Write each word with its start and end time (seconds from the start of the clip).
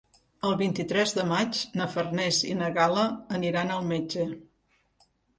El 0.51 0.53
vint-i-tres 0.59 1.11
de 1.17 1.25
maig 1.31 1.59
na 1.81 1.85
Farners 1.95 2.39
i 2.51 2.55
na 2.61 2.69
Gal·la 2.77 3.03
aniran 3.39 3.75
al 3.75 3.85
metge. 3.91 4.25